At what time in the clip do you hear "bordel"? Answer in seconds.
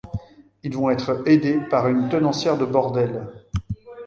2.65-3.23